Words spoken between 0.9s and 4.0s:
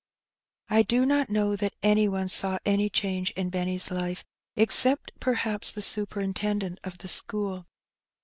not know that any one saw any change in Benny's